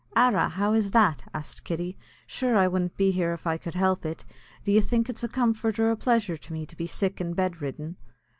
[0.15, 1.95] "Arra, how is that?" asked Kitty;
[2.25, 4.25] "sure I wouldn't be here if I could help it?
[4.63, 7.35] Do you think it's a comfort or a pleasure to me to be sick and
[7.35, 7.97] bedridden?"